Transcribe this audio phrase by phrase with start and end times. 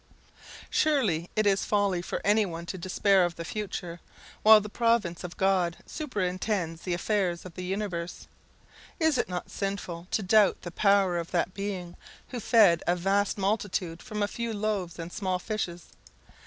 [0.71, 3.99] Surely it is folly for any one to despair of the future,
[4.41, 8.27] while the providence of God superintends the affairs of the universe.
[8.99, 11.95] Is it not sinful to doubt the power of that Being,
[12.29, 15.89] who fed a vast multitude from a few loaves and small fishes?